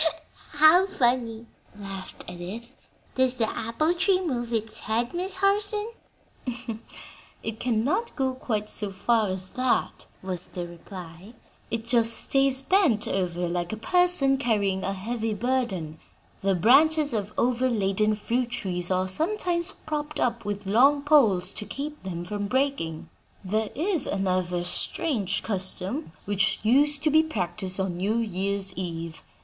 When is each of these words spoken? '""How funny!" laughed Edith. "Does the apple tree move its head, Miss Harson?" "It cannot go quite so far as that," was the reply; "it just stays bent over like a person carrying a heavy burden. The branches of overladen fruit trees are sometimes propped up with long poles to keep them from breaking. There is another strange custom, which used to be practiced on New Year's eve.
'""How 0.53 0.87
funny!" 0.87 1.45
laughed 1.77 2.25
Edith. 2.27 2.71
"Does 3.13 3.35
the 3.35 3.47
apple 3.47 3.93
tree 3.93 4.19
move 4.19 4.51
its 4.51 4.79
head, 4.79 5.13
Miss 5.13 5.35
Harson?" 5.35 5.91
"It 7.43 7.59
cannot 7.59 8.15
go 8.15 8.33
quite 8.33 8.67
so 8.67 8.89
far 8.89 9.29
as 9.29 9.49
that," 9.49 10.07
was 10.23 10.45
the 10.45 10.65
reply; 10.67 11.35
"it 11.69 11.85
just 11.85 12.13
stays 12.17 12.63
bent 12.63 13.07
over 13.07 13.47
like 13.47 13.71
a 13.71 13.77
person 13.77 14.37
carrying 14.37 14.83
a 14.83 14.93
heavy 14.93 15.35
burden. 15.35 15.99
The 16.41 16.55
branches 16.55 17.13
of 17.13 17.31
overladen 17.37 18.15
fruit 18.15 18.49
trees 18.49 18.89
are 18.89 19.07
sometimes 19.07 19.71
propped 19.85 20.19
up 20.19 20.43
with 20.43 20.65
long 20.65 21.03
poles 21.03 21.53
to 21.53 21.63
keep 21.63 22.01
them 22.01 22.25
from 22.25 22.47
breaking. 22.47 23.07
There 23.45 23.69
is 23.75 24.07
another 24.07 24.63
strange 24.63 25.43
custom, 25.43 26.11
which 26.25 26.59
used 26.63 27.03
to 27.03 27.11
be 27.11 27.21
practiced 27.21 27.79
on 27.79 27.97
New 27.97 28.17
Year's 28.17 28.73
eve. 28.75 29.21